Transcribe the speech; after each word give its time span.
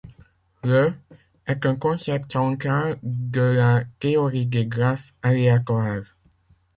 Le 0.63 0.95
est 1.45 1.63
un 1.63 1.75
concept 1.75 2.31
central 2.33 2.97
de 3.03 3.41
la 3.41 3.83
théorie 3.99 4.47
des 4.47 4.65
graphes 4.65 5.13
aléatoires. 5.21 6.15